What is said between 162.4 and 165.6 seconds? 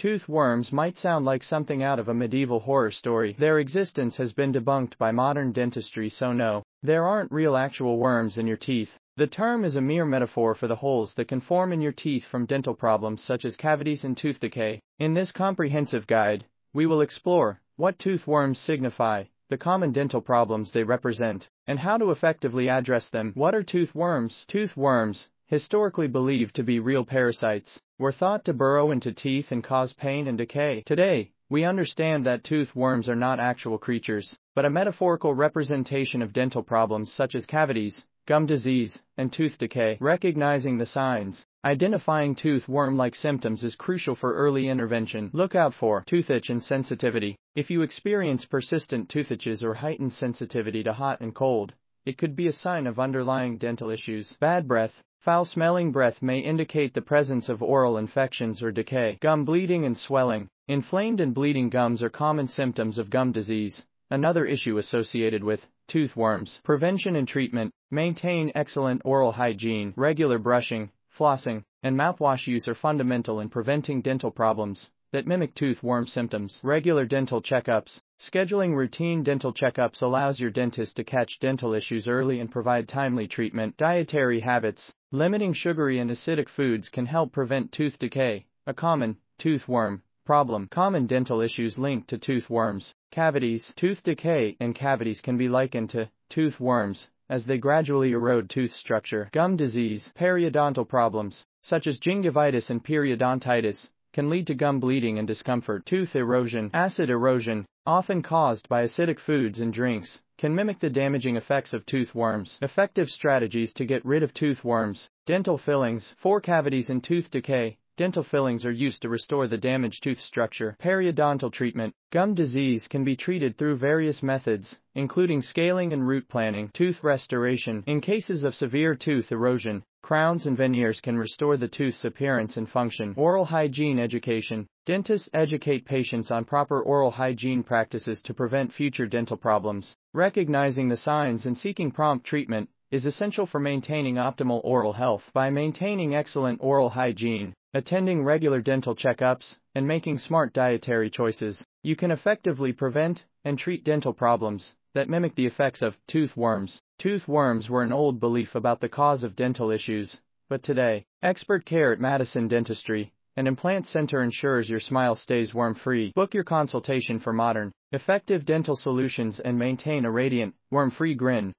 Dentistry, an implant center ensures your smile stays